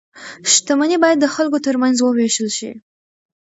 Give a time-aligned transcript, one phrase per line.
[0.53, 2.71] شتمني باید د خلکو ترمنځ وویشل شي.